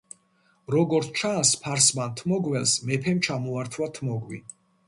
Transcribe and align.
როგორც 0.75 1.11
ჩანს, 1.19 1.51
ფარსმან 1.65 2.17
თმოგველს 2.21 2.75
მეფემ 2.89 3.23
ჩამოართვა 3.29 3.91
თმოგვი. 4.01 4.43